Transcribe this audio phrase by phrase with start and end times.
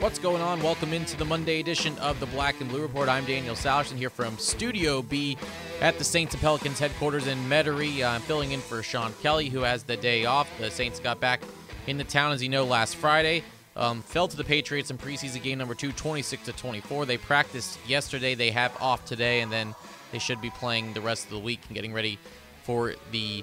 [0.00, 0.62] What's going on?
[0.62, 3.08] Welcome into the Monday edition of the Black and Blue Report.
[3.08, 5.38] I'm Daniel Sallerson here from Studio B
[5.80, 8.06] at the Saints and Pelicans headquarters in Metairie.
[8.06, 10.50] I'm filling in for Sean Kelly, who has the day off.
[10.60, 11.40] The Saints got back
[11.86, 13.42] in the town, as you know, last Friday.
[13.74, 17.06] Um, fell to the Patriots in preseason game number two, 26 to 24.
[17.06, 18.34] They practiced yesterday.
[18.34, 19.74] They have off today, and then
[20.12, 22.18] they should be playing the rest of the week and getting ready
[22.64, 23.42] for the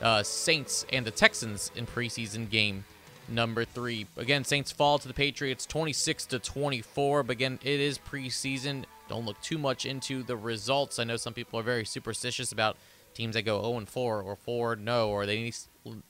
[0.00, 2.84] uh, Saints and the Texans in preseason game
[3.28, 4.06] number three.
[4.16, 7.22] Again, Saints fall to the Patriots 26 to 24.
[7.22, 8.84] But again, it is preseason.
[9.08, 10.98] Don't look too much into the results.
[10.98, 12.76] I know some people are very superstitious about
[13.14, 15.52] teams that go 0 and 4 or 4 no, or they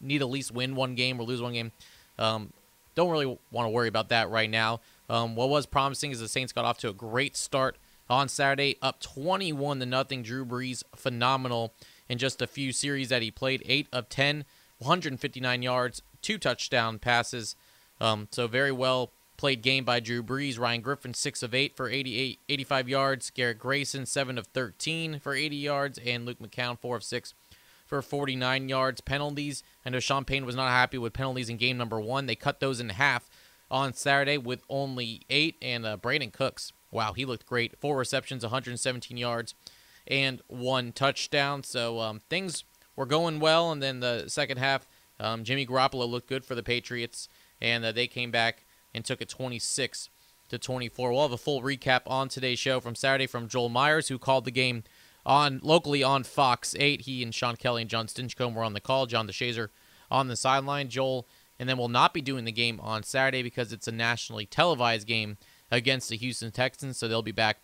[0.01, 1.73] need, at least win one game or lose one game.
[2.19, 2.53] Um,
[2.95, 4.81] don't really want to worry about that right now.
[5.09, 7.77] Um, what was promising is the Saints got off to a great start
[8.11, 10.23] on Saturday, up 21 to nothing.
[10.23, 11.73] Drew Brees, phenomenal
[12.09, 14.45] in just a few series that he played, 8 of 10,
[14.79, 17.57] 159 yards, two touchdown passes.
[18.01, 20.59] Um, so very well played game by Drew Brees.
[20.59, 23.31] Ryan Griffin, 6 of 8 for 88, 85 yards.
[23.31, 25.99] Garrett Grayson, 7 of 13 for 80 yards.
[26.05, 27.35] And Luke McCown, 4 of 6
[27.87, 29.01] for 49 yards.
[29.01, 29.63] Penalties.
[29.87, 32.27] I know Sean Payton was not happy with penalties in game number one.
[32.27, 33.31] They cut those in half
[33.71, 35.57] on Saturday with only eight.
[35.63, 37.79] And uh, Brandin Cooks, wow, he looked great.
[37.79, 39.55] Four receptions, 117 yards,
[40.07, 41.63] and one touchdown.
[41.63, 42.65] So um, things
[42.97, 43.71] were going well.
[43.71, 44.89] And then the second half,
[45.21, 47.29] um, Jimmy Garoppolo looked good for the Patriots,
[47.61, 50.11] and uh, they came back and took it 26
[50.49, 51.13] to 24.
[51.13, 54.45] We'll have a full recap on today's show from Saturday from Joel Myers, who called
[54.45, 54.85] the game
[55.27, 57.03] on locally on Fox 8.
[57.03, 59.07] He and Sean Kelly and Jon Stinchcomb were on the call.
[59.07, 59.69] John DeShazier
[60.11, 60.89] on the sideline.
[60.89, 61.27] Joel,
[61.59, 65.07] and then we'll not be doing the game on Saturday because it's a nationally televised
[65.07, 65.37] game
[65.71, 66.97] against the Houston Texans.
[66.97, 67.59] So they'll be back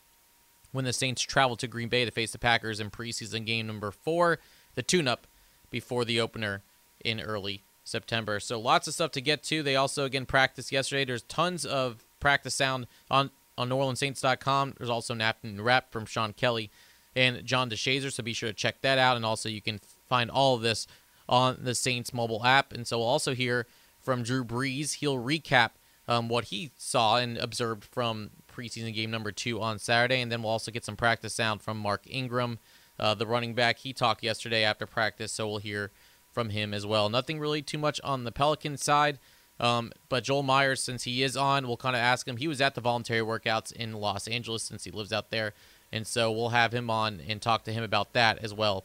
[0.73, 3.91] when the Saints travel to Green Bay to face the Packers in preseason game number
[3.91, 4.41] four,
[4.75, 5.27] the tune-up
[5.71, 6.63] before the opener
[7.05, 8.41] in early September.
[8.41, 9.63] So lots of stuff to get to.
[9.63, 11.05] They also again practiced yesterday.
[11.05, 14.75] There's tons of practice sound on on NewOrleansSaints.com.
[14.79, 16.71] There's also an and wrap from Sean Kelly
[17.15, 18.13] and John DeShazier.
[18.13, 19.17] So be sure to check that out.
[19.17, 20.87] And also you can find all of this
[21.29, 22.73] on the Saints mobile app.
[22.73, 23.67] And so we'll also hear
[24.03, 24.95] from Drew Brees.
[24.95, 25.71] He'll recap
[26.09, 30.21] um, what he saw and observed from preseason game number two on Saturday.
[30.21, 32.59] And then we'll also get some practice sound from Mark Ingram,
[32.99, 33.79] uh, the running back.
[33.79, 35.33] He talked yesterday after practice.
[35.33, 35.91] So we'll hear
[36.35, 37.09] from him as well.
[37.09, 39.19] Nothing really too much on the Pelican side.
[39.61, 42.37] Um, but Joel Myers, since he is on, we'll kind of ask him.
[42.37, 45.55] He was at the voluntary workouts in Los Angeles since he lives out there.
[45.93, 48.85] And so we'll have him on and talk to him about that as well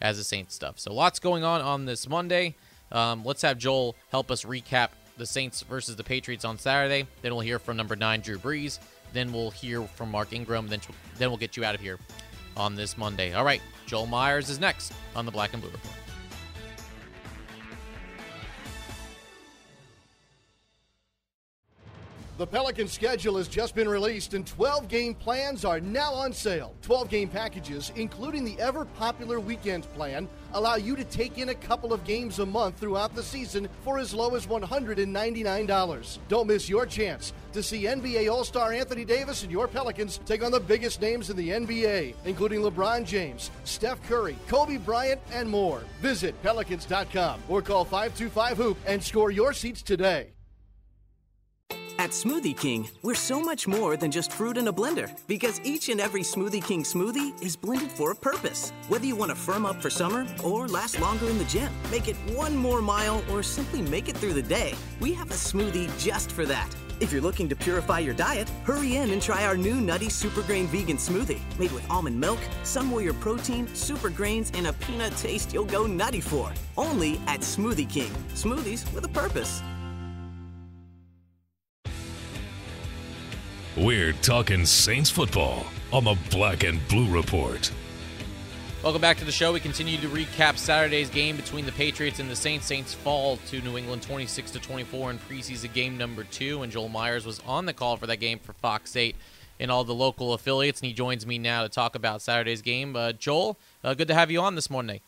[0.00, 0.80] as the Saints stuff.
[0.80, 2.56] So lots going on on this Monday.
[2.90, 7.06] Um, let's have Joel help us recap the Saints versus the Patriots on Saturday.
[7.22, 8.80] Then we'll hear from number nine, Drew Brees.
[9.12, 10.66] Then we'll hear from Mark Ingram.
[10.66, 10.80] Then,
[11.18, 11.98] then we'll get you out of here
[12.56, 13.32] on this Monday.
[13.32, 16.09] All right, Joel Myers is next on the Black and Blue Report.
[22.40, 26.74] The Pelican schedule has just been released and 12 game plans are now on sale.
[26.80, 31.54] 12 game packages, including the ever popular weekend plan, allow you to take in a
[31.54, 36.18] couple of games a month throughout the season for as low as $199.
[36.28, 40.42] Don't miss your chance to see NBA All Star Anthony Davis and your Pelicans take
[40.42, 45.46] on the biggest names in the NBA, including LeBron James, Steph Curry, Kobe Bryant, and
[45.46, 45.82] more.
[46.00, 50.30] Visit Pelicans.com or call 525 Hoop and score your seats today.
[52.00, 55.90] At Smoothie King, we're so much more than just fruit in a blender because each
[55.90, 58.72] and every Smoothie King smoothie is blended for a purpose.
[58.88, 62.08] Whether you want to firm up for summer or last longer in the gym, make
[62.08, 65.90] it one more mile, or simply make it through the day, we have a smoothie
[65.98, 66.74] just for that.
[67.00, 70.40] If you're looking to purify your diet, hurry in and try our new Nutty Super
[70.40, 71.42] Grain Vegan Smoothie.
[71.58, 75.86] Made with almond milk, Sun Warrior protein, super grains, and a peanut taste you'll go
[75.86, 76.50] nutty for.
[76.78, 78.12] Only at Smoothie King.
[78.32, 79.60] Smoothies with a purpose.
[83.76, 87.70] We're talking Saints football on the Black and Blue Report.
[88.82, 89.52] Welcome back to the show.
[89.52, 92.66] We continue to recap Saturday's game between the Patriots and the Saints.
[92.66, 96.88] Saints fall to New England 26 to 24 in preseason game number two, and Joel
[96.88, 99.14] Myers was on the call for that game for Fox 8
[99.60, 102.96] and all the local affiliates, and he joins me now to talk about Saturday's game.
[102.96, 104.98] Uh, Joel, uh, good to have you on this morning.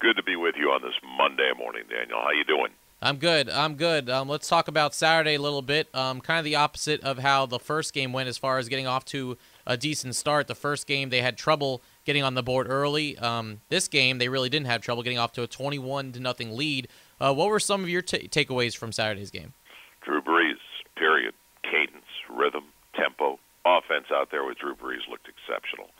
[0.00, 2.18] Good to be with you on this Monday morning, Daniel.
[2.20, 2.72] How you doing?
[3.04, 3.50] I'm good.
[3.50, 4.08] I'm good.
[4.08, 5.94] Um, let's talk about Saturday a little bit.
[5.94, 8.86] Um, kind of the opposite of how the first game went as far as getting
[8.86, 9.36] off to
[9.66, 10.46] a decent start.
[10.46, 13.18] The first game they had trouble getting on the board early.
[13.18, 16.56] Um, this game they really didn't have trouble getting off to a 21 to nothing
[16.56, 16.88] lead.
[17.20, 19.52] Uh, what were some of your t- takeaways from Saturday's game?
[20.00, 20.56] Drew Brees,
[20.96, 21.34] period.
[21.62, 22.64] Cadence, rhythm,
[22.96, 25.90] tempo, offense out there with Drew Brees looked exceptional.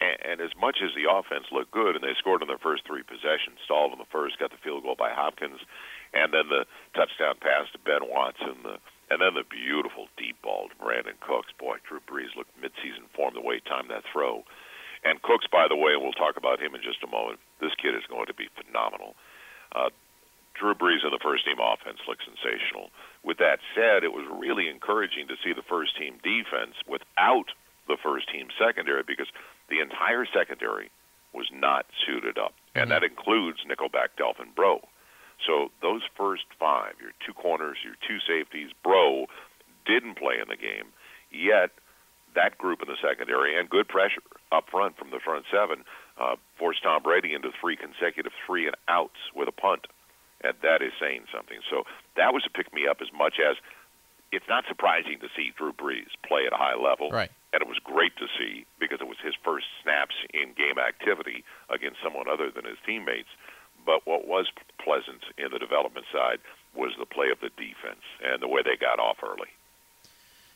[0.00, 2.82] And, and as much as the offense looked good, and they scored on their first
[2.84, 5.60] three possessions, stalled in the first, got the field goal by Hopkins,
[6.14, 6.64] and then the
[6.94, 8.76] touchdown pass to Ben Watson, the
[9.10, 11.48] and then the beautiful deep ball to Brandin Cooks.
[11.58, 14.44] Boy, Drew Brees looked midseason form the way he timed that throw.
[15.02, 17.40] And Cooks, by the way, and we'll talk about him in just a moment.
[17.60, 19.16] This kid is going to be phenomenal.
[19.72, 19.88] Uh,
[20.60, 22.90] Drew Brees in the first team offense looked sensational.
[23.24, 27.54] With that said, it was really encouraging to see the first team defense without
[27.88, 29.28] the first team secondary because
[29.70, 30.90] the entire secondary
[31.32, 32.90] was not suited up, and Mm-hmm.
[32.92, 34.84] that includes Nickelback Delvin Breaux.
[35.46, 39.26] So those first five, your two corners, your two safeties, Breaux
[39.86, 40.92] didn't play in the game,
[41.30, 41.70] yet
[42.34, 45.84] that group in the secondary and good pressure up front from the front seven
[46.20, 49.86] uh, forced Tom Brady into three consecutive three and outs with a punt,
[50.44, 51.58] and that is saying something.
[51.70, 51.84] So
[52.16, 53.56] that was a pick me up as much as
[54.30, 57.30] it's not surprising to see Drew Brees play at a high level, Right.
[57.54, 61.44] and it was great to see because it was his first snaps in game activity
[61.70, 63.30] against someone other than his teammates.
[63.88, 64.48] But what was
[64.84, 66.40] pleasant in the development side
[66.76, 69.48] was the play of the defense and the way they got off early.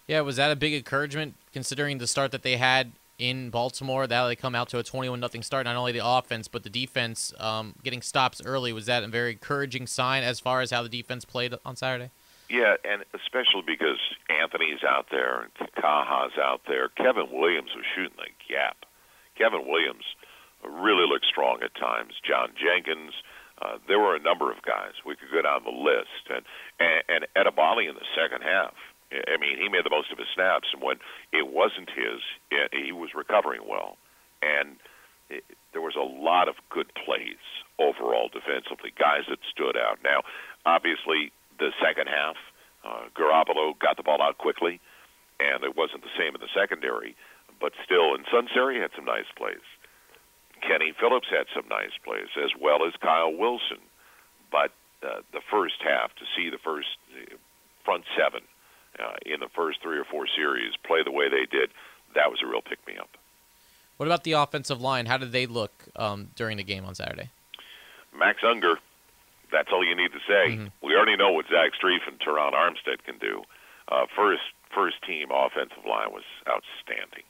[0.06, 4.06] Yeah, was that a big encouragement considering the start that they had in Baltimore?
[4.06, 5.64] That they come out to a 21 nothing start.
[5.64, 8.70] Not only the offense but the defense um, getting stops early.
[8.74, 12.10] Was that a very encouraging sign as far as how the defense played on Saturday?
[12.50, 13.96] Yeah, and especially because
[14.28, 16.88] Anthony's out there and Kaha's out there.
[16.88, 18.84] Kevin Williams was shooting the gap.
[19.38, 20.04] Kevin Williams
[20.64, 22.14] really looked strong at times.
[22.26, 23.14] John Jenkins.
[23.60, 24.98] Uh, there were a number of guys.
[25.06, 26.26] We could go down the list.
[26.26, 26.42] And,
[26.82, 28.74] and, and Edebali in the second half.
[29.12, 30.96] I mean, he made the most of his snaps, and when
[31.32, 33.98] it wasn't his, it, he was recovering well.
[34.40, 34.80] And
[35.28, 37.40] it, there was a lot of good plays
[37.78, 40.00] overall defensively, guys that stood out.
[40.02, 40.24] Now,
[40.64, 42.36] obviously, the second half,
[42.84, 44.80] uh, Garoppolo got the ball out quickly,
[45.38, 47.14] and it wasn't the same in the secondary.
[47.60, 49.62] But still, and Sunseri had some nice plays.
[50.62, 53.82] Kenny Phillips had some nice plays, as well as Kyle Wilson.
[54.50, 54.72] But
[55.02, 57.36] uh, the first half, to see the first uh,
[57.84, 58.42] front seven
[58.98, 61.70] uh, in the first three or four series play the way they did,
[62.14, 63.10] that was a real pick me up.
[63.96, 65.06] What about the offensive line?
[65.06, 67.30] How did they look um, during the game on Saturday?
[68.16, 68.78] Max Unger,
[69.50, 70.58] that's all you need to say.
[70.82, 73.42] We already know what Zach Strief and Terron Armstead can do.
[73.88, 74.42] Uh, first
[74.74, 77.24] first team offensive line was outstanding.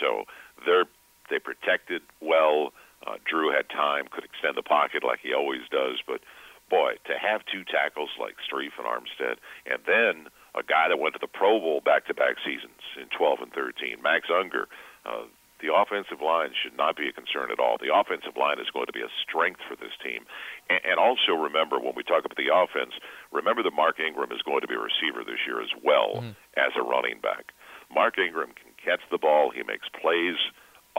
[0.00, 0.24] So
[0.64, 0.86] they're
[1.30, 2.72] they protected well.
[3.06, 6.02] Uh, Drew had time, could extend the pocket like he always does.
[6.06, 6.20] But
[6.68, 11.14] boy, to have two tackles like Strief and Armstead, and then a guy that went
[11.14, 14.68] to the Pro Bowl back-to-back seasons in 12 and 13, Max Unger.
[15.06, 15.30] Uh,
[15.60, 17.76] the offensive line should not be a concern at all.
[17.76, 20.24] The offensive line is going to be a strength for this team.
[20.72, 22.96] And, and also remember, when we talk about the offense,
[23.30, 26.24] remember that Mark Ingram is going to be a receiver this year as well
[26.56, 27.52] as a running back.
[27.92, 29.50] Mark Ingram can catch the ball.
[29.52, 30.40] He makes plays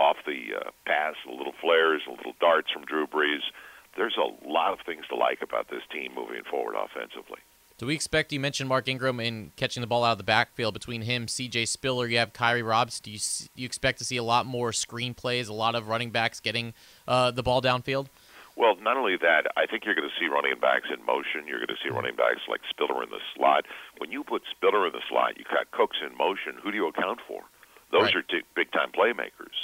[0.01, 3.41] off the uh, pass, the little flares, the little darts from Drew Brees.
[3.95, 7.39] There's a lot of things to like about this team moving forward offensively.
[7.77, 8.31] Do we expect?
[8.31, 10.73] You mentioned Mark Ingram in catching the ball out of the backfield.
[10.73, 11.65] Between him, C.J.
[11.65, 12.99] Spiller, you have Khiry Robs.
[12.99, 15.87] Do you do you expect to see a lot more screen plays, a lot of
[15.87, 16.73] running backs getting
[17.07, 18.07] uh, the ball downfield?
[18.55, 21.47] Well, not only that, I think you're going to see running backs in motion.
[21.47, 23.65] You're going to see running backs like Spiller in the slot.
[23.97, 26.55] When you put Spiller in the slot, you got Cooks in motion.
[26.61, 27.41] Who do you account for?
[27.91, 28.15] Those Right.
[28.17, 29.60] are t- big time playmakers.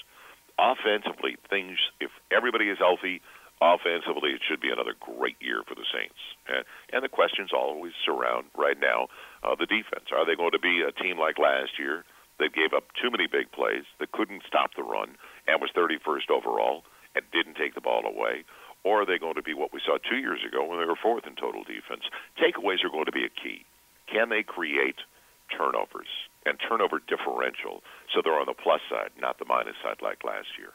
[0.59, 3.21] Offensively, things if everybody is healthy,
[3.61, 6.17] offensively it should be another great year for the Saints.
[6.49, 9.07] And, and the questions always surround right now
[9.43, 10.09] uh, the defense.
[10.13, 12.05] Are they going to be a team like last year
[12.39, 16.29] that gave up too many big plays, that couldn't stop the run, and was 31st
[16.29, 16.83] overall
[17.15, 18.45] and didn't take the ball away?
[18.83, 20.97] Or are they going to be what we saw two years ago when they were
[20.97, 22.05] fourth in total defense?
[22.37, 23.65] Takeaways are going to be a key.
[24.05, 25.01] Can they create
[25.49, 30.23] turnovers and turnover differential so they're on the plus side, not the minus side like
[30.23, 30.71] last year?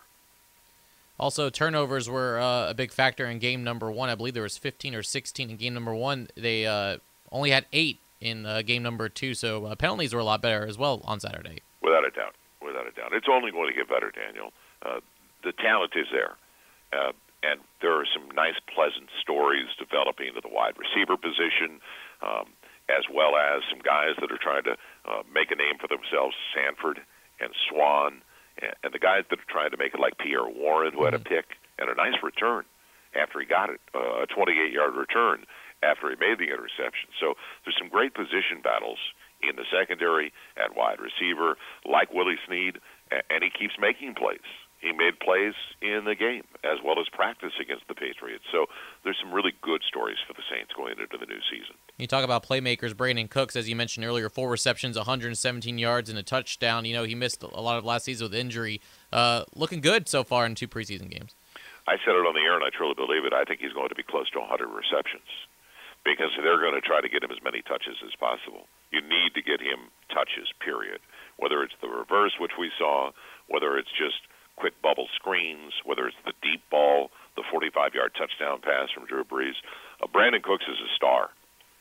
[1.19, 4.09] Also, turnovers were uh, a big factor in game number one.
[4.09, 6.29] I believe there was 15 or 16 in game number one.
[6.37, 6.99] They uh,
[7.31, 10.67] only had eight in uh, game number two, so uh, penalties were a lot better
[10.67, 11.61] as well on Saturday.
[11.83, 12.35] Without a doubt.
[12.65, 13.13] Without a doubt.
[13.13, 14.53] It's only going to get better, Daniel.
[14.85, 15.01] Uh,
[15.45, 16.37] the talent is there.
[16.93, 17.13] Uh,
[17.43, 21.83] and there are some nice, pleasant stories developing into the wide receiver position,
[22.23, 22.47] um,
[22.89, 26.35] as well as some guys that are trying to uh, make a name for themselves,
[26.55, 27.01] Sanford
[27.41, 28.23] and Swan,
[28.61, 31.15] and, and the guys that are trying to make it like Pierre Warren, who had
[31.15, 32.65] a pick and a nice return
[33.15, 35.45] after he got it, uh, a 28-yard return
[35.83, 37.11] after he made the interception.
[37.19, 38.99] So there's some great position battles
[39.43, 42.79] in the secondary at wide receiver, like Willie Snead
[43.31, 44.41] and he keeps making plays.
[44.83, 48.43] He made plays in the game as well as practice against the Patriots.
[48.51, 48.67] So
[49.05, 51.79] there's some really good stories for the Saints going into the new season.
[51.99, 56.19] You talk about playmakers, Brandin Cooks, as you mentioned earlier, four receptions, 117 yards, and
[56.19, 56.85] a touchdown.
[56.85, 58.81] You know, he missed a lot of last season with injury.
[59.13, 61.37] Uh, looking good so far in two preseason games.
[61.87, 63.33] I said it on the air, and I truly believe it.
[63.33, 65.31] I think he's going to be close to 100 receptions
[66.05, 68.67] because they're going to try to get him as many touches as possible.
[68.91, 70.99] You need to get him touches, period.
[71.39, 73.15] Whether it's the reverse, which we saw,
[73.47, 78.61] whether it's just quick bubble screens, whether it's the deep ball, the 45 yard touchdown
[78.61, 79.57] pass from Drew Brees.
[80.03, 81.31] Uh, Brandin Cooks is a star.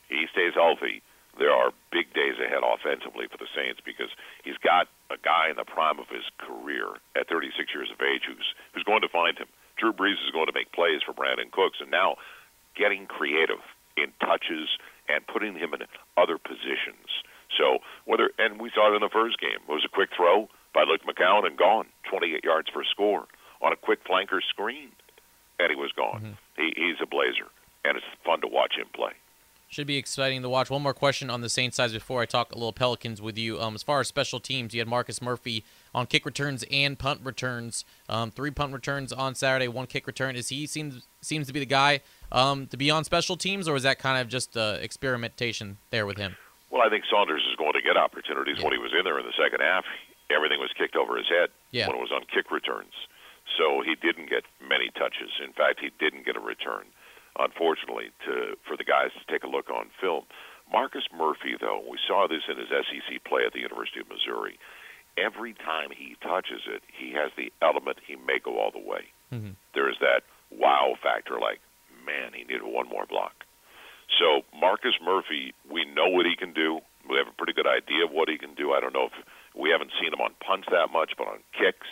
[0.10, 1.02] He stays healthy.
[1.40, 4.12] There are big days ahead offensively for the Saints because
[4.44, 8.28] he's got a guy in the prime of his career at 36 years of age
[8.28, 9.48] who's who's going to find him.
[9.80, 12.20] Drew Brees is going to make plays for Brandin Cooks, and now
[12.76, 13.64] getting creative
[13.96, 14.68] in touches
[15.08, 15.88] and putting him in
[16.18, 17.08] other positions.
[17.56, 20.48] So whether and we saw it in the first game, it was a quick throw
[20.74, 23.28] by Luke McCown and gone, 28 yards for a score
[23.62, 24.90] on a quick flanker screen,
[25.60, 26.22] and he was gone.
[26.22, 26.62] Mm-hmm.
[26.62, 27.50] He, he's a blazer,
[27.86, 29.12] and it's fun to watch him play.
[29.68, 30.70] Should be exciting to watch.
[30.70, 33.58] One more question on the Saints side before I talk a little Pelicans with you.
[33.62, 35.64] Um, as far as special teams, you had Marcus Murphy
[35.96, 37.86] on kick returns and punt returns.
[38.10, 40.36] Um, three punt returns on Saturday, one kick return.
[40.36, 42.02] Is he seems seems to be the guy
[42.34, 46.06] um, to be on special teams, or is that kind of just uh, experimentation there
[46.06, 46.36] with him?
[46.70, 48.66] Well, I think Saunders is going to get opportunities yeah.
[48.66, 49.86] when he was in there in the second half
[50.34, 51.88] everything was kicked over his head yeah.
[51.88, 52.94] when it was on kick returns.
[53.58, 55.32] So he didn't get many touches.
[55.44, 56.88] In fact, he didn't get a return,
[57.38, 60.24] unfortunately, to for the guys to take a look on film.
[60.72, 64.58] Marcus Murphy, though, we saw this in his SEC play at the University of Missouri.
[65.18, 69.12] Every time he touches it, he has the element he may go all the way.
[69.34, 69.60] Mm-hmm.
[69.76, 71.60] There is that wow factor, like,
[72.06, 73.44] man, he needed one more block.
[74.20, 76.80] So Marcus Murphy, we know what he can do.
[77.10, 78.72] We have a pretty good idea of what he can do.
[78.72, 79.16] I don't know if
[79.56, 81.88] we haven't seen him on punts that much, but on kicks,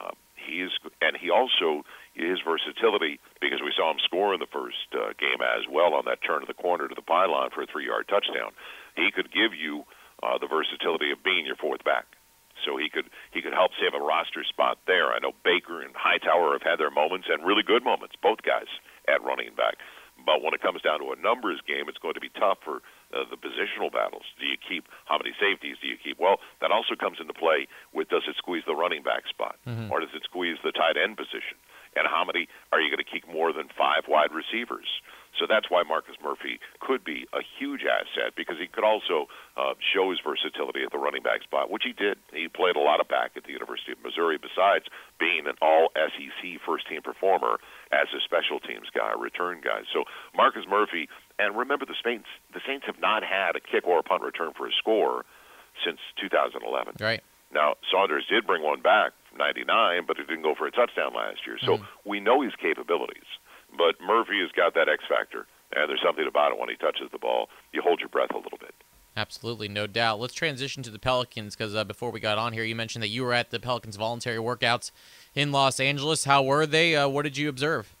[0.00, 0.70] uh, he's
[1.00, 1.84] and he also
[2.14, 6.04] his versatility because we saw him score in the first uh, game as well on
[6.06, 8.50] that turn of the corner to the pylon for a three-yard touchdown.
[8.96, 9.84] He could give you
[10.22, 12.06] uh, the versatility of being your fourth back.
[12.64, 15.12] So he could he could help save a roster spot there.
[15.12, 18.68] I know Baker and Hightower have had their moments and really good moments, both guys
[19.08, 19.80] at running back.
[20.26, 22.82] But when it comes down to a numbers game, it's going to be tough for
[23.14, 24.24] uh, the positional battles.
[24.38, 26.18] Do you keep how many safeties do you keep?
[26.18, 29.90] Well, that also comes into play with does it squeeze the running back spot mm-hmm.
[29.90, 31.58] or does it squeeze the tight end position?
[31.96, 34.86] And how many are you going to keep more than five wide receivers?
[35.38, 39.74] So that's why Marcus Murphy could be a huge asset because he could also uh,
[39.78, 42.18] show his versatility at the running back spot, which he did.
[42.34, 44.86] He played a lot of back at the University of Missouri, besides
[45.18, 47.62] being an all SEC first team performer
[47.92, 49.86] as a special teams guy, return guy.
[49.94, 51.08] So Marcus Murphy,
[51.40, 54.52] and remember the Saints, the Saints have not had a kick or a punt return
[54.56, 55.24] for a score
[55.84, 56.96] since 2011.
[57.00, 57.22] Right.
[57.52, 61.14] Now Saunders did bring one back from '99, but it didn't go for a touchdown
[61.14, 61.58] last year.
[61.64, 61.86] So mm.
[62.04, 63.26] we know his capabilities.
[63.76, 67.10] But Murphy has got that X factor, and there's something about it when he touches
[67.12, 67.48] the ball.
[67.72, 68.74] You hold your breath a little bit.
[69.16, 70.20] Absolutely, no doubt.
[70.20, 73.08] Let's transition to the Pelicans because uh, before we got on here, you mentioned that
[73.08, 74.92] you were at the Pelicans voluntary workouts
[75.34, 76.24] in Los Angeles.
[76.24, 76.94] How were they?
[76.94, 77.94] Uh, what did you observe?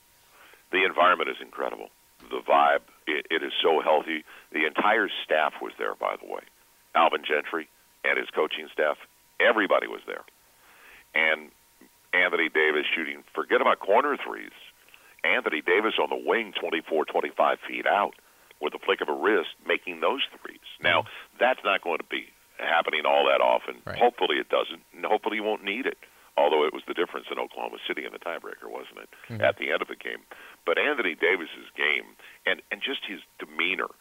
[0.70, 1.88] The environment is incredible.
[2.30, 2.82] The vibe,
[3.18, 4.24] it, it is so healthy.
[4.52, 6.42] The entire staff was there, by the way.
[6.94, 7.68] Alvin Gentry
[8.04, 8.96] and his coaching staff,
[9.38, 10.24] everybody was there.
[11.14, 11.50] And
[12.12, 14.54] Anthony Davis shooting, forget about corner threes.
[15.22, 18.14] Anthony Davis on the wing, 24, 25 feet out,
[18.60, 20.64] with a flick of a wrist, making those threes.
[20.82, 21.04] Now,
[21.38, 23.76] that's not going to be happening all that often.
[23.86, 23.98] Right.
[23.98, 25.98] Hopefully, it doesn't, and hopefully, you won't need it.
[26.40, 29.10] Although it was the difference in Oklahoma City in the tiebreaker, wasn't it?
[29.28, 29.44] Mm-hmm.
[29.44, 30.24] At the end of the game,
[30.64, 32.16] but Anthony Davis's game
[32.48, 33.92] and and just his demeanor,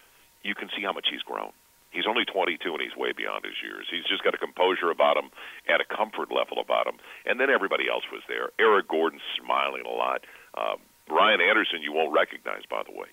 [0.47, 1.51] you can see how much he's grown.
[1.91, 3.89] He's only 22 and he's way beyond his years.
[3.89, 5.33] He's just got a composure about him
[5.67, 7.01] and a comfort level about him.
[7.25, 8.53] And then everybody else was there.
[8.61, 10.21] Eric Gordon smiling a lot.
[10.53, 10.77] Um,
[11.09, 13.09] Ryan Anderson, you won't recognize, by the way.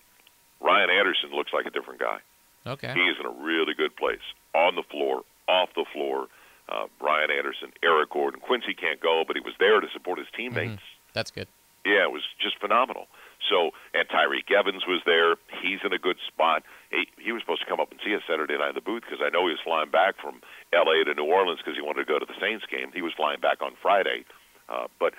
[0.60, 2.20] Ryan Anderson looks like a different guy.
[2.66, 2.92] Okay.
[2.92, 6.28] He is in a really good place on the floor, off the floor.
[6.68, 10.26] Uh, Ryan Anderson, Eric Gordon, Quincy can't go, but he was there to support his
[10.36, 10.82] teammates.
[10.82, 11.12] Mm-hmm.
[11.14, 11.46] That's good.
[11.86, 13.06] Yeah, it was just phenomenal.
[13.46, 15.38] So, and Tyreke Evans was there.
[15.62, 16.64] He's in a good spot.
[16.90, 19.06] He, he was supposed to come up and see us Saturday night in the booth
[19.06, 20.42] because I know he was flying back from
[20.74, 21.04] L.A.
[21.06, 22.90] to New Orleans because he wanted to go to the Saints game.
[22.90, 24.26] He was flying back on Friday,
[24.68, 25.14] uh, but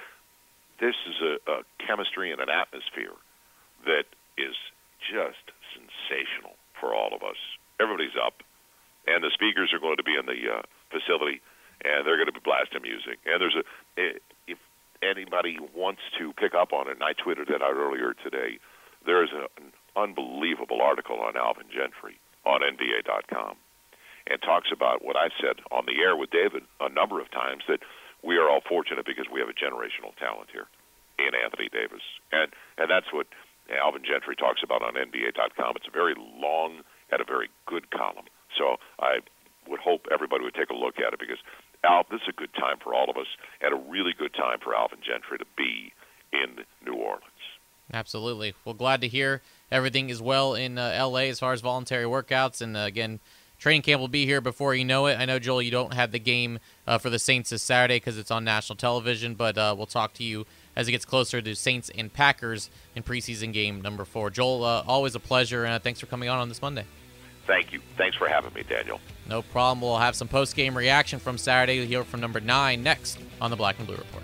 [0.83, 3.15] this is a, a chemistry and an atmosphere
[3.87, 4.59] that is
[4.99, 7.39] just sensational for all of us.
[7.79, 8.43] Everybody's up,
[9.07, 11.41] and the speakers are going to be in the uh, facility,
[11.83, 13.19] and they're going to be blasting music.
[13.25, 13.65] And there's a
[13.99, 14.17] eh,
[14.47, 14.57] if
[15.01, 18.59] anybody wants to pick up on it, and I tweeted it out earlier today.
[19.05, 23.55] There is a, an unbelievable article on Alvin Gentry on NBA.com,
[24.27, 27.63] and talks about what I've said on the air with David a number of times
[27.67, 27.79] that
[28.23, 30.67] we are all fortunate because we have a generational talent here
[31.19, 33.27] in Anthony Davis, and and that's what
[33.69, 35.73] Alvin Gentry talks about on NBA.com.
[35.75, 38.25] It's a very long and a very good column.
[38.57, 39.19] So I
[39.69, 41.39] would hope everybody would take a look at it because
[41.83, 43.27] Al, this is a good time for all of us,
[43.61, 45.93] and a really good time for Alvin Gentry to be
[46.33, 47.23] in New Orleans.
[47.93, 48.53] Absolutely.
[48.65, 52.61] Well, glad to hear everything is well in uh, LA as far as voluntary workouts,
[52.61, 53.19] and uh, again.
[53.59, 55.17] Training camp will be here before you know it.
[55.17, 58.19] I know, Joel, you don't have the game uh, for the Saints this Saturday because
[58.19, 60.45] it's on national television, but uh, we'll talk to you
[60.75, 64.29] as it gets closer to Saints and Packers in preseason game number four.
[64.29, 66.85] Joel, uh, always a pleasure, and uh, thanks for coming on on this Monday.
[67.47, 67.81] Thank you.
[67.97, 69.01] Thanks for having me, Daniel.
[69.27, 69.81] No problem.
[69.81, 71.79] We'll have some post game reaction from Saturday.
[71.79, 74.23] We'll hear from number nine next on the Black and Blue Report.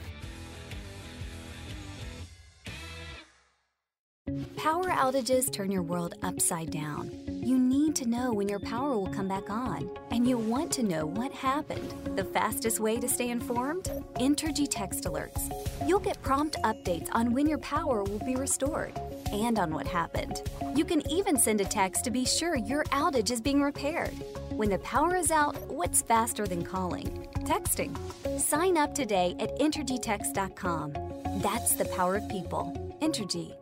[4.56, 7.12] Power outages turn your world upside down.
[7.28, 10.84] You need to know when your power will come back on, and you want to
[10.84, 11.94] know what happened.
[12.16, 13.92] The fastest way to stay informed?
[14.16, 15.52] Entergy Text Alerts.
[15.86, 18.98] You'll get prompt updates on when your power will be restored
[19.34, 20.44] and on what happened.
[20.74, 24.14] You can even send a text to be sure your outage is being repaired.
[24.56, 27.28] When the power is out, what's faster than calling?
[27.40, 27.98] Texting.
[28.40, 30.94] Sign up today at EntergyText.com.
[31.42, 32.72] That's the power of people.
[33.02, 33.56] Entergy.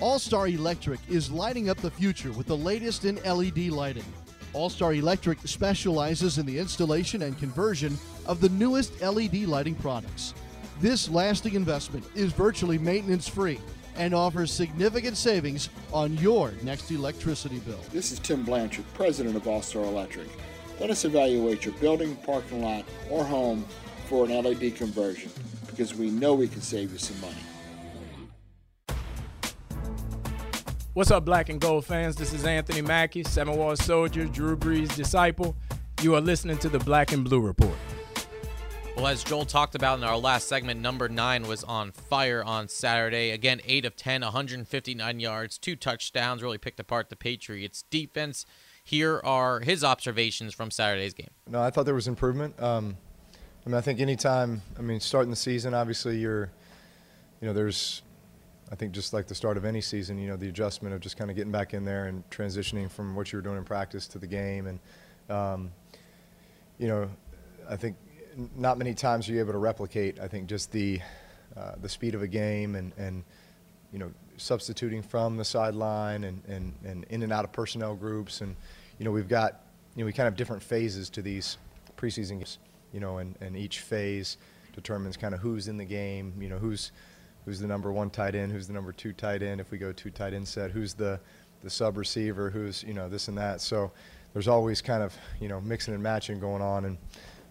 [0.00, 4.04] All Star Electric is lighting up the future with the latest in LED lighting.
[4.52, 7.96] All Star Electric specializes in the installation and conversion
[8.26, 10.34] of the newest LED lighting products.
[10.80, 13.60] This lasting investment is virtually maintenance free
[13.96, 17.80] and offers significant savings on your next electricity bill.
[17.92, 20.28] This is Tim Blanchard, president of All Star Electric.
[20.78, 23.64] Let us evaluate your building, parking lot, or home
[24.06, 25.30] for an LED conversion
[25.66, 27.34] because we know we can save you some money.
[30.92, 32.16] What's up, black and gold fans?
[32.16, 35.54] This is Anthony Mackie, Seven Wall Soldier, Drew Brees' disciple.
[36.02, 37.69] You are listening to the Black and Blue Report.
[39.00, 42.68] Well, as Joel talked about in our last segment, number nine was on fire on
[42.68, 43.30] Saturday.
[43.30, 48.44] Again, 8 of 10, 159 yards, two touchdowns, really picked apart the Patriots' defense.
[48.84, 51.30] Here are his observations from Saturday's game.
[51.48, 52.62] No, I thought there was improvement.
[52.62, 52.98] Um,
[53.64, 56.50] I mean, I think anytime, I mean, starting the season, obviously you're,
[57.40, 58.02] you know, there's
[58.70, 61.16] I think just like the start of any season, you know, the adjustment of just
[61.16, 64.06] kind of getting back in there and transitioning from what you were doing in practice
[64.08, 64.78] to the game, and
[65.30, 65.72] um,
[66.78, 67.08] you know,
[67.66, 67.96] I think
[68.56, 70.18] not many times are you able to replicate.
[70.20, 71.00] I think just the
[71.56, 73.24] uh, the speed of a game and and
[73.92, 78.40] you know substituting from the sideline and, and, and in and out of personnel groups
[78.40, 78.56] and
[78.98, 79.64] you know we've got
[79.94, 81.58] you know we kind of different phases to these
[81.98, 82.58] preseason games
[82.94, 84.38] you know and, and each phase
[84.72, 86.90] determines kind of who's in the game you know who's
[87.44, 89.92] who's the number one tight end, who's the number two tight end, if we go
[89.92, 91.18] two tight end set, who's the,
[91.62, 93.60] the sub receiver, who's, you know, this and that.
[93.60, 93.90] So
[94.32, 96.84] there's always kind of, you know, mixing and matching going on.
[96.84, 96.98] And,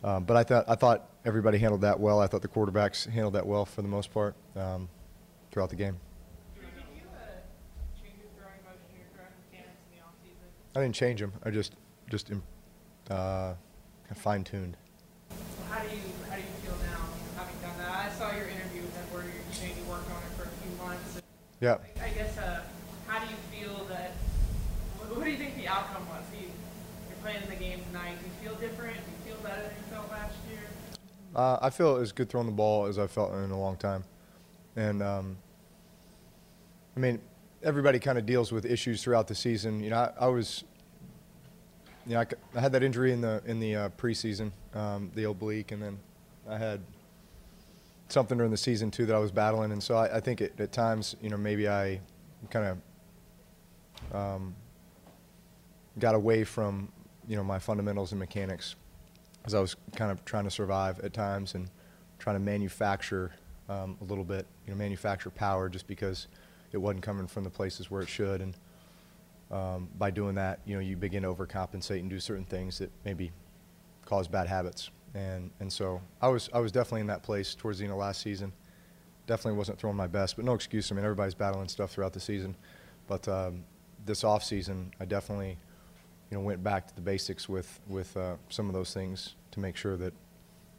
[0.03, 2.19] um, but I thought, I thought everybody handled that well.
[2.19, 4.89] I thought the quarterbacks handled that well for the most part um,
[5.51, 5.97] throughout the game.
[10.75, 11.33] I didn't change them.
[11.43, 11.73] I just,
[12.09, 12.31] just
[13.09, 13.53] uh,
[14.15, 14.77] fine tuned.
[15.67, 17.89] How do you, how do you feel now having done that?
[17.89, 19.31] I saw your interview with where you
[19.65, 21.21] you worked on it for a few months.
[21.59, 21.77] Yeah.
[22.01, 22.61] I guess, uh,
[23.07, 24.13] how do you feel that,
[25.09, 26.23] what do you think the outcome was?
[26.39, 26.47] You,
[27.09, 28.15] you're playing in the game tonight.
[28.21, 28.95] Do you feel different?
[28.95, 30.69] Do you feel better than you felt last year?
[31.39, 34.03] Uh, I feel as good throwing the ball as I've felt in a long time.
[34.75, 35.37] And, um,
[36.97, 37.21] I mean,
[37.63, 39.81] everybody kind of deals with issues throughout the season.
[39.81, 40.65] You know, I, I was,
[42.05, 42.25] you know, I,
[42.57, 45.97] I, had that injury in the in the uh, preseason, um, the oblique, and then
[46.49, 46.81] I had
[48.09, 50.59] something during the season too that I was battling, and so I, I think it,
[50.59, 52.01] at times, you know, maybe I
[52.49, 52.77] kind
[54.11, 54.55] of um,
[55.99, 56.91] got away from
[57.29, 58.75] you know my fundamentals and mechanics,
[59.45, 61.69] as I was kind of trying to survive at times and
[62.17, 63.31] trying to manufacture
[63.67, 66.27] um, a little bit, you know, manufacture power just because
[66.71, 68.55] it wasn't coming from the places where it should, and
[69.51, 72.91] um, by doing that, you know, you begin to overcompensate and do certain things that
[73.03, 73.31] maybe
[74.05, 74.91] cause bad habits.
[75.15, 77.99] And, and so I was, I was definitely in that place towards the end of
[77.99, 78.53] last season.
[79.25, 80.91] Definitely wasn't throwing my best, but no excuse.
[80.91, 82.55] I mean, everybody's battling stuff throughout the season.
[83.07, 83.63] But um,
[84.05, 85.57] this off season, I definitely,
[86.29, 89.59] you know, went back to the basics with, with uh, some of those things to
[89.59, 90.13] make sure that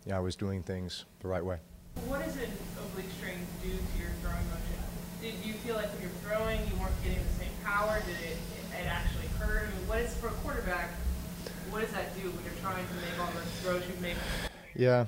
[0.06, 1.58] yeah, I was doing things the right way.
[2.06, 4.78] What does an oblique strain do to your throwing motion?
[5.20, 8.00] Did you feel like when you're throwing, you weren't getting the same power?
[8.06, 8.36] Did it,
[8.80, 9.68] it actually hurt?
[9.68, 10.90] I mean, what is for a quarterback?
[11.70, 14.16] what does that do when you're trying to make all those throws you make?
[14.74, 15.06] Yeah.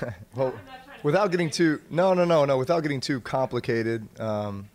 [0.36, 0.54] well,
[1.02, 4.68] without getting too no no no no without getting too complicated um,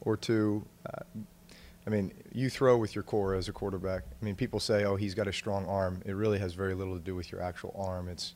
[0.00, 1.02] or too, uh,
[1.86, 4.04] I mean, you throw with your core as a quarterback.
[4.20, 6.94] I mean, people say, "Oh, he's got a strong arm." It really has very little
[6.94, 8.08] to do with your actual arm.
[8.08, 8.34] It's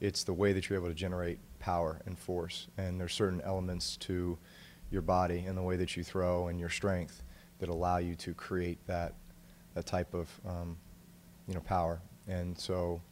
[0.00, 2.68] it's the way that you're able to generate power and force.
[2.76, 4.38] And there's certain elements to
[4.90, 7.22] your body and the way that you throw and your strength
[7.58, 9.14] that allow you to create that
[9.74, 10.76] that type of um,
[11.48, 12.00] you know power.
[12.28, 13.02] And so,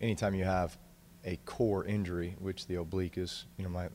[0.00, 0.78] anytime you have
[1.24, 3.88] a core injury, which the oblique is, you know, my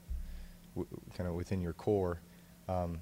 [1.16, 2.22] kind of within your core,
[2.70, 3.00] um,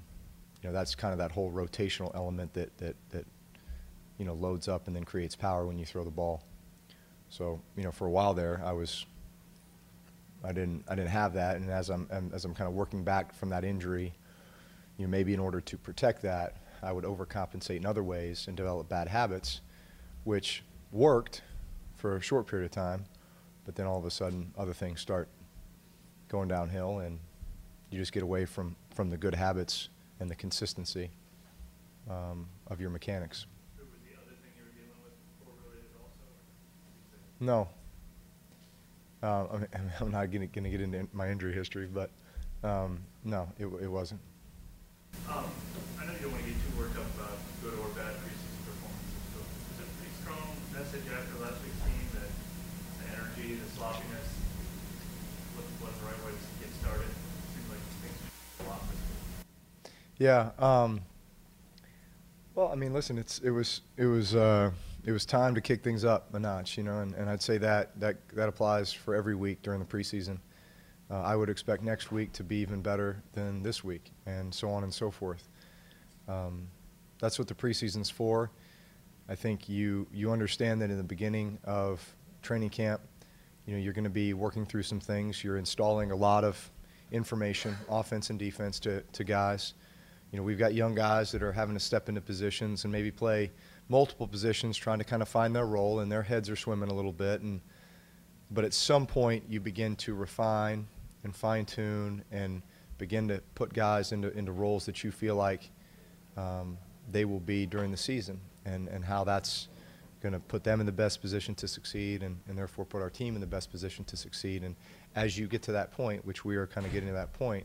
[0.66, 3.26] know, that's kind of that whole rotational element that that that
[4.18, 6.42] you know loads up and then creates power when you throw the ball.
[7.28, 9.06] So, you know, for a while there, I was
[10.44, 13.34] I didn't I didn't have that, and as I'm as I'm kind of working back
[13.34, 14.14] from that injury,
[14.96, 18.56] you know, maybe in order to protect that, I would overcompensate in other ways and
[18.56, 19.60] develop bad habits,
[20.24, 21.42] which worked
[21.96, 23.04] for a short period of time,
[23.64, 25.28] but then all of a sudden other things start
[26.28, 27.18] going downhill, and
[27.90, 29.88] you just get away from from the good habits
[30.20, 31.10] and the consistency
[32.10, 33.46] um, of your mechanics.
[37.38, 37.68] No,
[39.22, 42.10] uh, I'm, I'm not going to get into my injury history, but
[42.64, 44.20] um, no, it, it wasn't.
[45.28, 45.44] Um,
[46.00, 48.60] I know you don't want to get too worked up about good or bad preseason
[48.64, 52.30] performances, but is it a pretty strong message after last week's team that
[53.00, 54.28] the energy, the sloppiness
[55.56, 57.08] wasn't the right way to get started?
[57.08, 59.05] It seems like things a lot this week.
[60.18, 60.50] Yeah.
[60.58, 61.02] Um,
[62.54, 64.34] well, I mean, listen, it's it was it was.
[64.34, 64.70] Uh,
[65.06, 67.58] it was time to kick things up a notch, you know, and, and I'd say
[67.58, 70.38] that, that that applies for every week during the preseason.
[71.08, 74.68] Uh, I would expect next week to be even better than this week, and so
[74.68, 75.48] on and so forth.
[76.26, 76.66] Um,
[77.20, 78.50] that's what the preseason's for.
[79.28, 82.04] I think you you understand that in the beginning of
[82.42, 83.00] training camp,
[83.64, 85.44] you know, you're going to be working through some things.
[85.44, 86.70] You're installing a lot of
[87.12, 89.74] information, offense and defense, to to guys.
[90.36, 93.10] You know, we've got young guys that are having to step into positions and maybe
[93.10, 93.50] play
[93.88, 96.92] multiple positions trying to kind of find their role, and their heads are swimming a
[96.92, 97.40] little bit.
[97.40, 97.62] And
[98.50, 100.88] but at some point, you begin to refine
[101.24, 102.60] and fine tune and
[102.98, 105.70] begin to put guys into into roles that you feel like
[106.36, 106.76] um,
[107.10, 109.68] they will be during the season, and and how that's
[110.20, 113.08] going to put them in the best position to succeed, and, and therefore put our
[113.08, 114.64] team in the best position to succeed.
[114.64, 114.76] And
[115.14, 117.64] as you get to that point, which we are kind of getting to that point,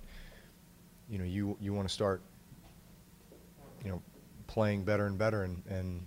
[1.09, 2.21] you know, you you want to start,
[3.83, 4.01] you know,
[4.47, 6.05] playing better and better and, and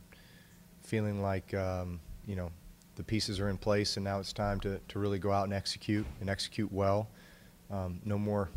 [0.83, 2.51] feeling like um, you know
[2.97, 5.53] the pieces are in place and now it's time to, to really go out and
[5.53, 7.09] execute and execute well.
[7.71, 8.51] Um, no more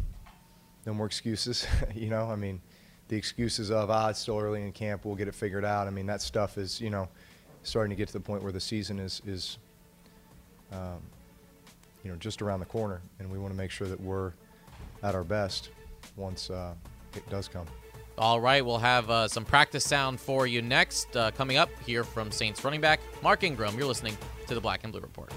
[0.85, 1.65] no more excuses.
[1.95, 2.61] you know, I mean,
[3.07, 5.87] the excuses of ah it's still early in camp, we'll get it figured out.
[5.87, 7.07] I mean that stuff is you know
[7.63, 9.57] starting to get to the point where the season is is
[10.71, 11.01] um,
[12.03, 14.33] you know just around the corner, and we want to make sure that we're
[15.03, 15.69] at our best
[16.15, 16.73] once uh,
[17.15, 17.65] it does come.
[18.17, 21.15] All right, we'll have uh, some practice sound for you next.
[21.15, 23.77] Uh, coming up here from Saints running back Mark Ingram.
[23.77, 25.31] You're listening to the Black and Blue Report.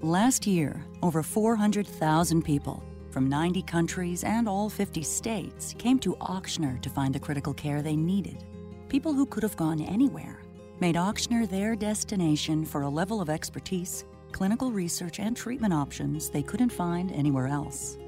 [0.00, 6.80] Last year, over 400,000 people from 90 countries and all 50 states came to Ochsner
[6.82, 8.44] to find the critical care they needed.
[8.88, 10.38] People who could have gone anywhere
[10.80, 16.42] made Ochsner their destination for a level of expertise clinical research, and treatment options they
[16.42, 17.98] couldn't find anywhere else.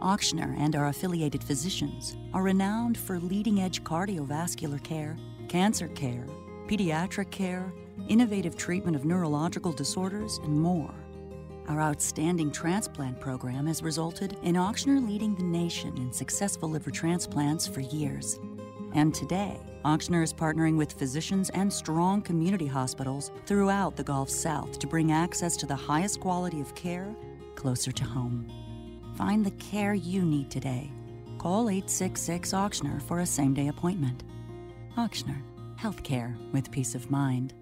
[0.00, 5.16] Ochsner and our affiliated physicians are renowned for leading edge cardiovascular care,
[5.48, 6.26] cancer care,
[6.66, 7.72] pediatric care,
[8.08, 10.94] innovative treatment of neurological disorders, and more.
[11.68, 17.66] Our outstanding transplant program has resulted in Ochsner leading the nation in successful liver transplants
[17.66, 18.38] for years.
[18.94, 24.78] And today, Ochsner is partnering with physicians and strong community hospitals throughout the Gulf South
[24.78, 27.12] to bring access to the highest quality of care
[27.56, 28.48] closer to home.
[29.16, 30.92] Find the care you need today.
[31.38, 34.22] Call 866 Ochsner for a same day appointment.
[34.96, 35.42] Ochsner,
[35.76, 37.52] healthcare with peace of mind.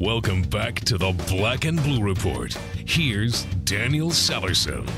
[0.00, 2.54] Welcome back to the Black and Blue Report.
[2.86, 4.88] Here's Daniel Sallerson.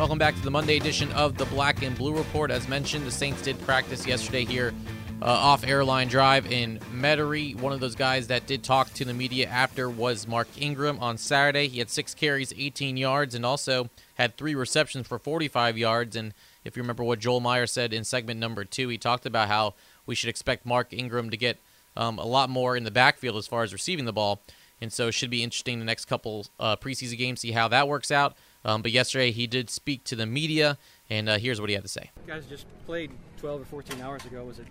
[0.00, 2.50] Welcome back to the Monday edition of the Black and Blue Report.
[2.50, 4.72] As mentioned, the Saints did practice yesterday here
[5.20, 7.54] uh, off Airline Drive in Metairie.
[7.54, 11.18] One of those guys that did talk to the media after was Mark Ingram on
[11.18, 11.68] Saturday.
[11.68, 16.16] He had six carries, 18 yards, and also had three receptions for 45 yards.
[16.16, 16.32] And
[16.64, 19.74] if you remember what Joel Meyer said in segment number two, he talked about how
[20.06, 21.58] we should expect Mark Ingram to get
[21.94, 24.40] um, a lot more in the backfield as far as receiving the ball.
[24.80, 27.86] And so it should be interesting the next couple uh, preseason games, see how that
[27.86, 28.34] works out.
[28.64, 31.84] Um, but yesterday he did speak to the media, and uh, here's what he had
[31.84, 32.10] to say.
[32.26, 34.44] You guys just played 12 or 14 hours ago.
[34.44, 34.66] Was it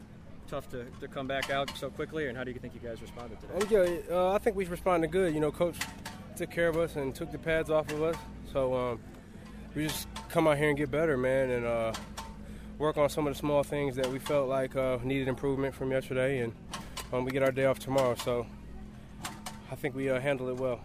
[0.48, 3.02] tough to, to come back out so quickly, and how do you think you guys
[3.02, 3.54] responded today?
[3.56, 5.34] And, yeah, uh, I think we responded good.
[5.34, 5.78] You know, coach
[6.36, 8.16] took care of us and took the pads off of us.
[8.54, 9.00] So um,
[9.76, 11.94] we just come out here and get better, man, and uh,
[12.78, 15.92] work on some of the small things that we felt like uh, needed improvement from
[15.92, 16.40] yesterday.
[16.40, 16.54] And
[17.12, 18.46] um, we get our day off tomorrow, so
[19.72, 20.80] I think we uh, handled it well.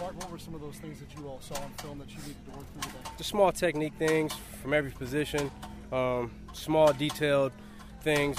[0.00, 2.16] Mark, what were some of those things that you all saw on film that you
[2.22, 3.10] needed to work through today?
[3.18, 4.32] The small technique things
[4.62, 5.50] from every position,
[5.92, 7.52] um, small detailed
[8.00, 8.38] things,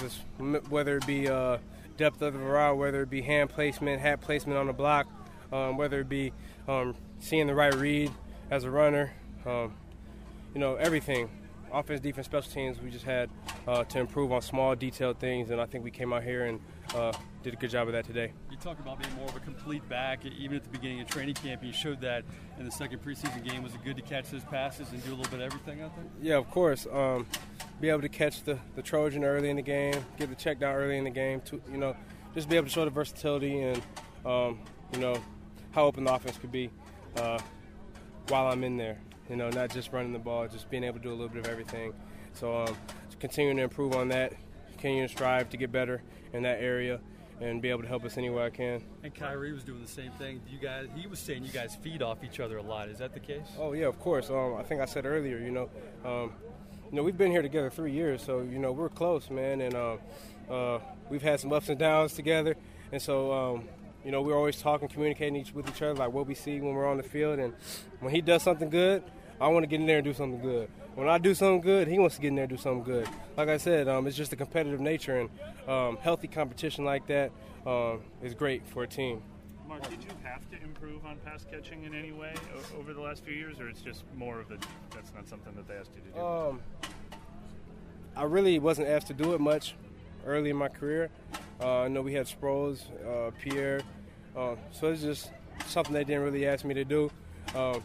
[0.69, 1.60] whether it be uh,
[1.97, 5.06] depth of the route, whether it be hand placement, hat placement on the block,
[5.54, 6.34] um, whether it be
[6.67, 8.12] um, seeing the right read
[8.50, 9.13] as a runner,
[9.45, 9.76] um,
[10.56, 11.30] you know, everything.
[11.71, 13.30] Offense, defense, special teams, we just had
[13.67, 16.60] uh, to improve on small, detailed things, and I think we came out here and
[16.95, 18.34] uh, did a good job of that today.
[18.62, 21.63] Talk about being more of a complete back, even at the beginning of training camp.
[21.63, 22.24] You showed that
[22.60, 23.63] in the second preseason game.
[23.63, 25.95] Was it good to catch those passes and do a little bit of everything out
[25.95, 26.06] there?
[26.21, 26.86] Yeah, of course.
[26.91, 27.26] Um,
[27.80, 30.76] be able to catch the, the Trojan early in the game, get the check down
[30.76, 31.95] early in the game, to, you know,
[32.36, 33.82] just be able to show the versatility and,
[34.28, 34.60] um,
[34.93, 35.19] you know,
[35.71, 36.69] how open the offense could be
[37.17, 37.39] uh,
[38.28, 39.00] while I'm in there.
[39.28, 41.45] You know, not just running the ball, just being able to do a little bit
[41.45, 41.93] of everything.
[42.34, 42.78] So, um,
[43.19, 44.34] continuing to improve on that,
[44.69, 47.00] continuing to strive to get better in that area
[47.41, 48.84] and be able to help us any way I can.
[49.04, 50.41] And Khiry was doing the same thing.
[50.49, 52.88] You guys, he was saying you guys feed off each other a lot.
[52.89, 53.47] Is that the case?
[53.58, 54.30] Oh yeah, of course.
[54.30, 55.39] Um, I think I said earlier.
[55.39, 55.69] You know,
[56.06, 56.34] um,
[56.89, 59.73] you know, we've been here together three years, so you know we're close, man, and
[59.73, 59.97] uh,
[60.49, 62.56] uh, we've had some ups and downs together,
[62.91, 63.69] and so um,
[64.06, 66.73] you know we're always talking, communicating each with each other, like what we see when
[66.75, 67.54] we're on the field, and
[68.01, 69.04] when he does something good,
[69.39, 70.69] I want to get in there and do something good.
[70.95, 73.08] When I do something good, he wants to get in there and do something good.
[73.38, 75.30] Like I said, um, it's just a competitive nature, and
[75.69, 77.32] um, healthy competition like that
[77.65, 79.21] um, is great for a team.
[79.67, 82.34] Mark, did you have to improve on pass catching in any way
[82.77, 84.58] over the last few years, or it's just more of the
[84.93, 86.19] that's not something that they asked you to do?
[86.19, 86.62] Um,
[88.17, 89.75] I really wasn't asked to do it much
[90.25, 91.10] early in my career.
[91.62, 93.82] Uh, I know we had Sproles, uh, Pierre,
[94.36, 95.32] uh, so it's just
[95.67, 97.10] something they didn't really ask me to do.
[97.56, 97.82] Um,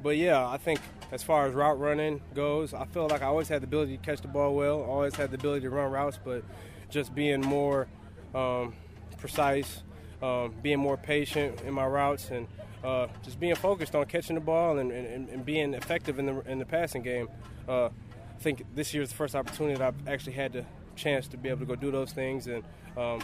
[0.00, 0.80] but yeah, I think
[1.12, 4.02] as far as route running goes, I feel like I always had the ability to
[4.02, 6.44] catch the ball well, always had the ability to run routes, but
[6.88, 7.88] just being more
[8.34, 8.74] um,
[9.18, 9.82] precise,
[10.22, 12.46] um, being more patient in my routes, and
[12.84, 16.40] uh, just being focused on catching the ball and, and, and, being effective in the
[16.50, 17.28] in the passing game.
[17.68, 20.64] Uh, I think this year is the first opportunity that I've actually had the
[20.96, 22.62] chance to be able to go do those things, and
[22.96, 23.20] um,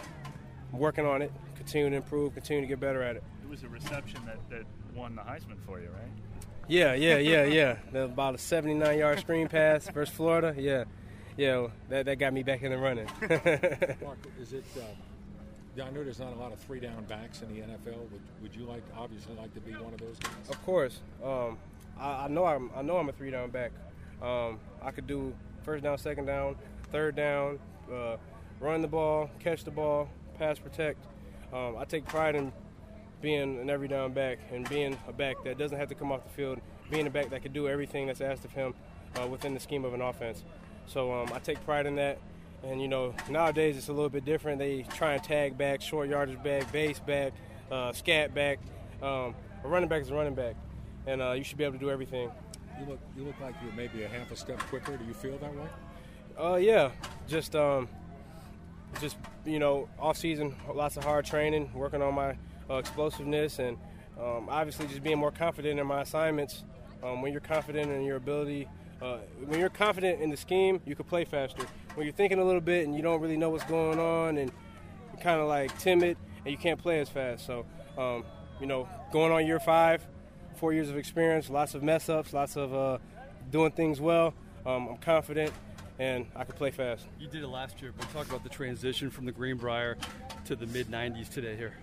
[0.73, 3.25] working on it, continue to improve, continue to get better at it.
[3.43, 6.26] It was a reception that, that won the Heisman for you, right?
[6.69, 7.77] Yeah, yeah, yeah, yeah.
[7.93, 10.55] the, about a 79 yard screen pass versus Florida.
[10.59, 10.85] Yeah,
[11.37, 13.07] yeah, that, that got me back in the running.
[14.03, 14.65] Mark, is it?
[14.77, 14.81] Uh,
[15.77, 17.99] yeah, I know there's not a lot of three down backs in the NFL.
[18.11, 20.33] Would, would you like, obviously, like to be one of those guys?
[20.49, 21.01] Of course.
[21.23, 21.59] Um,
[22.01, 23.73] I, I, know I'm I know I'm a three down back.
[24.23, 26.57] Um, I could do first down, second down,
[26.91, 27.59] third down,
[27.93, 28.17] uh,
[28.59, 31.05] run the ball, catch the ball, pass protect.
[31.53, 32.53] Um, I take pride in
[33.21, 36.23] being an every down back and being a back that doesn't have to come off
[36.25, 38.75] the field, being a back that can do everything that's asked of him
[39.21, 40.45] uh, within the scheme of an offense.
[40.87, 42.19] So um, I take pride in that.
[42.63, 44.59] And you know, nowadays it's a little bit different.
[44.59, 47.33] They try and tag back, short yardage back, base back,
[47.71, 48.59] uh, scat back.
[49.03, 50.55] Um, a running back is a running back,
[51.07, 52.31] and uh, you should be able to do everything.
[52.81, 54.97] You look, you look like you're maybe a half a step quicker.
[54.97, 55.67] Do you feel that way?
[56.39, 56.91] Uh, yeah.
[57.29, 57.89] Just, um,
[59.01, 62.37] just you know, off season, lots of hard training, working on my
[62.71, 63.77] uh, explosiveness, and
[64.21, 66.65] um, obviously just being more confident in my assignments.
[67.03, 68.69] Um, when you're confident in your ability,
[69.03, 71.65] uh, when you're confident in the scheme, you can play faster.
[71.95, 74.51] When you're thinking a little bit and you don't really know what's going on, and
[75.13, 77.47] you're kind of like timid, and you can't play as fast.
[77.47, 77.67] So,
[77.99, 78.25] um,
[78.61, 80.07] you know, going on year five,
[80.57, 82.99] four years of experience, lots of mess ups, lots of uh,
[83.51, 84.35] doing things well.
[84.65, 85.53] Um, I'm confident
[85.99, 87.07] and I can play fast.
[87.19, 89.97] You did it last year, but talk about the transition from the Greenbrier
[90.47, 91.75] to the mid 90s today here.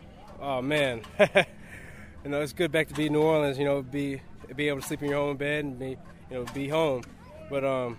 [0.46, 3.58] Oh man, you know it's good back to be in New Orleans.
[3.58, 4.22] You know, be
[4.58, 5.98] be able to sleep in your own bed and be you
[6.32, 7.04] know be home.
[7.50, 7.98] But um,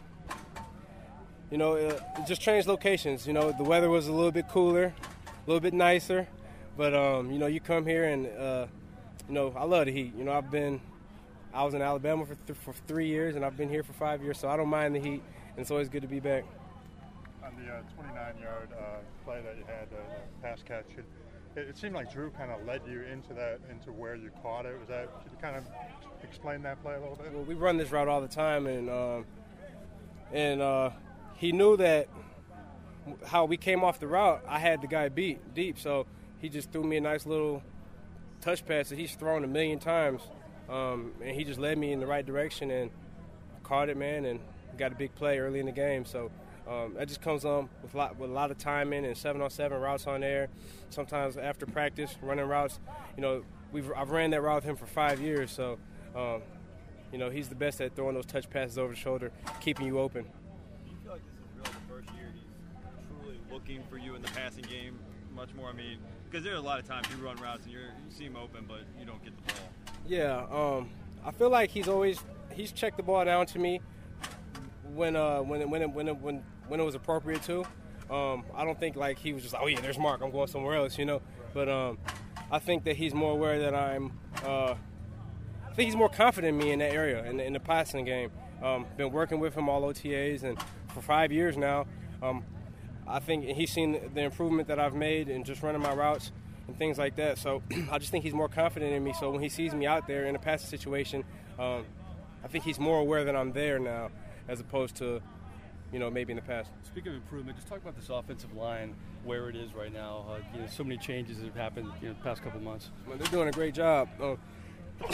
[1.51, 3.27] you know, it, just changed locations.
[3.27, 4.93] You know, the weather was a little bit cooler,
[5.25, 6.29] a little bit nicer.
[6.77, 8.67] But um, you know, you come here and uh,
[9.27, 10.13] you know I love the heat.
[10.15, 10.83] You know, I've been
[11.55, 14.23] I was in Alabama for, th- for three years and I've been here for five
[14.23, 15.23] years, so I don't mind the heat.
[15.53, 16.45] And it's always good to be back.
[17.43, 20.03] On the 29-yard uh, uh, play that you had, uh,
[20.43, 20.85] pass catch.
[21.57, 24.67] It, it, seemed like Drew kind of led you into that, into where you caught
[24.67, 24.79] it.
[24.79, 25.09] Was that?
[25.23, 25.65] Could you kind of
[26.23, 27.33] explain that play a little bit?
[27.33, 29.25] Well, we run this route all the time, and um,
[30.33, 30.91] and uh,
[31.37, 32.09] he knew that
[33.27, 34.43] how we came off the route.
[34.49, 36.07] I had the guy beat deep, so
[36.39, 37.63] he just threw me a nice little
[38.41, 40.23] touch pass that he's thrown a million times,
[40.69, 42.91] um, and he just led me in the right direction and
[43.63, 44.41] caught it, man, and
[44.77, 46.05] got a big play early in the game.
[46.05, 46.31] So
[46.69, 49.43] Um, that just comes on with a lot with a lot of timing and seven
[49.43, 50.49] on seven routes on air.
[50.91, 52.81] Sometimes after practice, running routes.
[53.17, 55.79] You know, we've I've ran that route with him for five years, so
[56.17, 56.41] um,
[57.13, 59.99] you know he's the best at throwing those touch passes over the shoulder, keeping you
[59.99, 60.23] open.
[60.23, 64.15] Do you feel like this is really the first year he's truly looking for you
[64.15, 64.99] in the passing game
[65.35, 65.69] much more?
[65.69, 65.99] I mean,
[66.31, 68.65] because there's a lot of times you run routes and you're, you see him open,
[68.67, 69.63] but you don't get the ball.
[70.07, 70.91] Yeah, um,
[71.25, 72.21] I feel like he's always
[72.55, 73.83] he's checked the ball down to me
[74.95, 77.65] when uh, when when when when when it was appropriate to.
[78.11, 80.47] Um, I don't think like he was just like, oh yeah, there's Mark, I'm going
[80.47, 81.23] somewhere else, you know.
[81.55, 81.99] But um,
[82.51, 84.13] I think that he's more aware that I'm.
[84.45, 84.75] Uh,
[85.69, 88.31] I think he's more confident in me in that area in, in the passing game.
[88.63, 90.59] Um, been working with him all OTAs and
[90.95, 91.87] for five years now.
[92.23, 92.45] Um,
[93.07, 96.33] I think he's seen the improvement that I've made in just running my routes
[96.67, 97.39] and things like that.
[97.39, 99.13] So I just think he's more confident in me.
[99.19, 101.25] So when he sees me out there in a passing situation,
[101.59, 101.85] um,
[102.43, 104.11] I think he's more aware that I'm there now,
[104.49, 105.21] as opposed to,
[105.93, 106.71] you know, maybe in the past.
[106.83, 110.27] Speaking of improvement, just talk about this offensive line, where it is right now.
[110.29, 112.91] Uh, you know, so many changes that have happened you know, the past couple months.
[113.07, 114.09] Well, they're doing a great job.
[114.21, 114.37] Uh,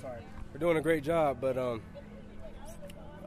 [0.00, 1.82] sorry, they're doing a great job, but um,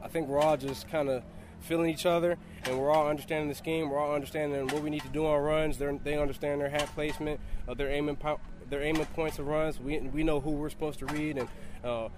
[0.02, 1.22] I think we're all just kind of
[1.60, 3.90] feeling each other, and we're all understanding the scheme.
[3.90, 5.78] We're all understanding what we need to do on runs.
[5.78, 7.40] They're, they understand their hat placement.
[7.68, 9.78] Uh, they're aiming po- they're aiming points of runs.
[9.80, 11.48] We we know who we're supposed to read, and
[11.84, 12.08] uh,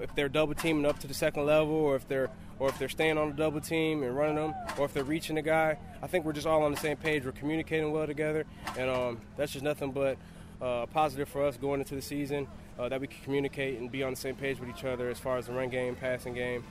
[0.00, 2.88] if they're double teaming up to the second level, or if they're or if they're
[2.88, 5.78] staying on the double team and running them, or if they're reaching the guy.
[6.02, 7.24] I think we're just all on the same page.
[7.24, 8.44] We're communicating well together,
[8.76, 10.18] and um, that's just nothing but
[10.60, 12.48] uh, positive for us going into the season.
[12.78, 15.18] Uh, that we can communicate and be on the same page with each other as
[15.18, 16.62] far as the run game, passing game,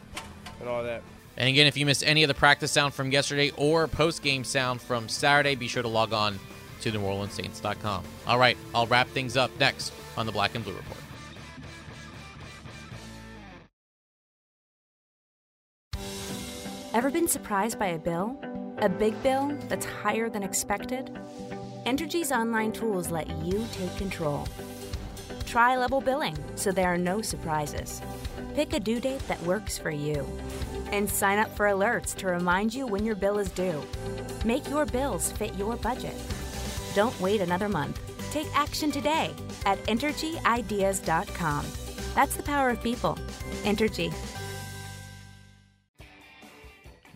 [0.61, 1.01] and all that.
[1.35, 4.45] And again, if you missed any of the practice sound from yesterday or post game
[4.45, 6.39] sound from Saturday, be sure to log on
[6.81, 8.03] to NewOrleansSaints.com.
[8.25, 10.99] All right, I'll wrap things up next on the Black and Blue Report.
[16.97, 18.35] Ever been surprised by a bill?
[18.79, 21.13] A big bill that's higher than expected?
[21.85, 24.47] Entergy's online tools let you take control.
[25.45, 28.01] Try level billing so there are no surprises.
[28.55, 30.27] Pick a due date that works for you.
[30.91, 33.79] And sign up for alerts to remind you when your bill is due.
[34.43, 36.15] Make your bills fit your budget.
[36.95, 38.01] Don't wait another month.
[38.31, 39.35] Take action today
[39.67, 41.65] at EnergyIdeas.com.
[42.15, 43.19] That's the power of people.
[43.65, 44.11] Entergy.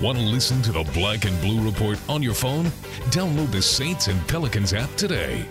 [0.00, 2.64] Want to listen to the Black and Blue Report on your phone?
[3.10, 5.46] Download the Saints and Pelicans app today.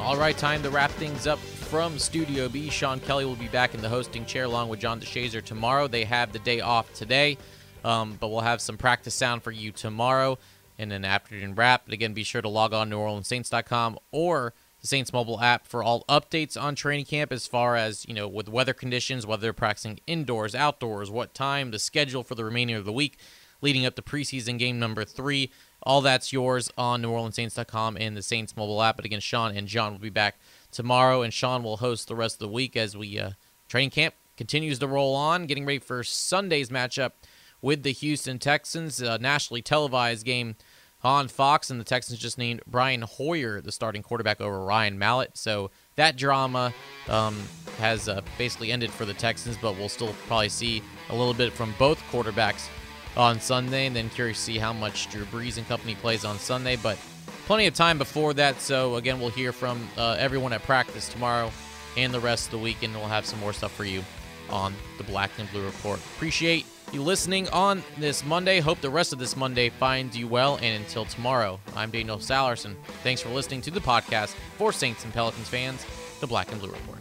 [0.00, 2.68] All right, time to wrap things up from Studio B.
[2.68, 5.86] Sean Kelly will be back in the hosting chair along with John DeShazier tomorrow.
[5.86, 7.38] They have the day off today,
[7.84, 10.36] um, but we'll have some practice sound for you tomorrow
[10.78, 11.82] in an afternoon wrap.
[11.84, 14.52] But again, be sure to log on to NewOrleansSaints.com or
[14.88, 18.48] Saints mobile app for all updates on training camp as far as, you know, with
[18.48, 22.84] weather conditions, whether they're practicing indoors, outdoors, what time, the schedule for the remainder of
[22.84, 23.18] the week
[23.60, 25.50] leading up to preseason game number three.
[25.82, 28.96] All that's yours on NewOrleansSaints.com and the Saints mobile app.
[28.96, 30.38] But again, Sean and John will be back
[30.70, 33.30] tomorrow, and Sean will host the rest of the week as we uh,
[33.68, 37.12] training camp continues to roll on, getting ready for Sunday's matchup
[37.60, 40.56] with the Houston Texans, a nationally televised game
[41.02, 45.36] on Fox, and the Texans just named Brian Hoyer the starting quarterback over Ryan Mallett.
[45.36, 46.72] So that drama
[47.08, 47.40] um,
[47.78, 51.52] has uh, basically ended for the Texans, but we'll still probably see a little bit
[51.52, 52.68] from both quarterbacks
[53.16, 56.38] on Sunday, and then curious to see how much Drew Brees and company plays on
[56.38, 56.76] Sunday.
[56.76, 56.98] But
[57.46, 61.50] plenty of time before that, so again, we'll hear from uh, everyone at practice tomorrow
[61.96, 64.04] and the rest of the week, and we'll have some more stuff for you
[64.50, 65.98] on the Black and Blue Report.
[65.98, 68.60] Appreciate you listening on this Monday.
[68.60, 70.56] Hope the rest of this Monday finds you well.
[70.62, 72.74] And until tomorrow, I'm Daniel Sallerson.
[73.02, 75.84] Thanks for listening to the podcast for Saints and Pelicans fans,
[76.20, 76.98] the Black and Blue Report.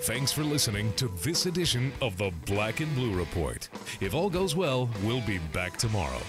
[0.00, 3.68] Thanks for listening to this edition of the Black and Blue Report.
[4.00, 6.20] If all goes well, we'll be back tomorrow.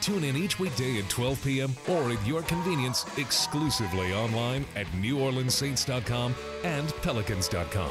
[0.00, 1.74] Tune in each weekday at 12 p.m.
[1.88, 7.90] or at your convenience exclusively online at NewOrleansSaints.com and Pelicans.com.